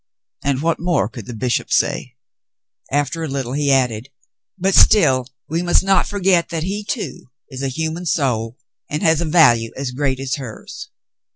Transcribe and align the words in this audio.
And 0.43 0.63
what 0.63 0.79
more 0.79 1.07
could 1.07 1.27
the 1.27 1.35
bishop 1.35 1.71
say 1.71 2.15
.f^ 2.91 2.97
After 2.97 3.23
a 3.23 3.27
little, 3.27 3.53
he 3.53 3.71
added, 3.71 4.09
"But 4.57 4.73
still 4.73 5.27
we 5.47 5.61
must 5.61 5.83
not 5.83 6.07
forget 6.07 6.49
that 6.49 6.63
he, 6.63 6.83
too, 6.83 7.29
is 7.51 7.61
a 7.61 7.67
human 7.67 8.07
soul 8.07 8.57
and 8.89 9.03
has 9.03 9.21
a 9.21 9.25
value 9.25 9.69
as 9.77 9.91
great 9.91 10.19
as 10.19 10.37
hers." 10.37 10.89